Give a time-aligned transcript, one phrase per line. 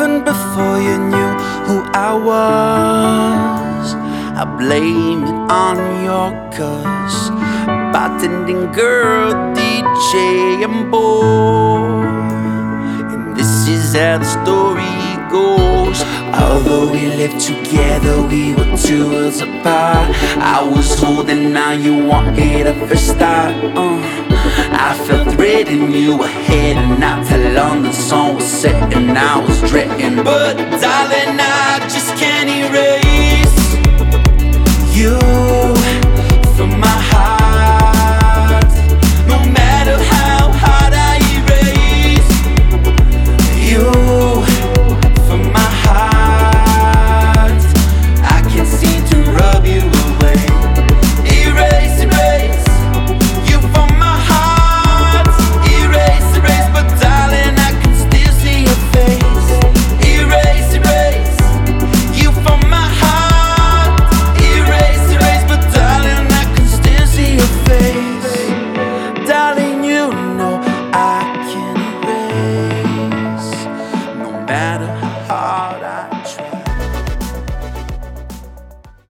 [0.00, 1.30] before you knew
[1.68, 3.94] who I was.
[4.34, 7.28] I blame it on your curse.
[7.92, 11.84] Bartending girl, DJ, and boy.
[13.12, 14.96] And this is how the story
[15.28, 16.00] goes.
[16.32, 20.08] Although we lived together, we were two worlds apart.
[20.38, 23.54] I was holding on, you wanted a first start.
[23.76, 24.29] Uh,
[24.82, 27.92] I felt threatened, you were heading out to London.
[27.92, 30.24] Sun was setting, I was dreading.
[30.24, 31.49] But darling, I.